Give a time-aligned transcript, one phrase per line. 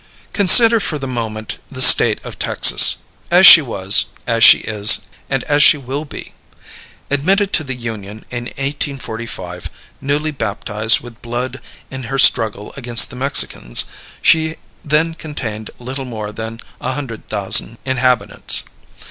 [0.33, 5.43] Consider for a moment the State of Texas as she was, as she is, and
[5.43, 6.33] as she will be.
[7.11, 9.69] Admitted to the Union in 1845,
[10.01, 11.61] newly baptized with blood
[11.91, 13.85] in her struggle against the Mexicans,
[14.23, 18.63] she then contained little more than a hundred thousand inhabitants.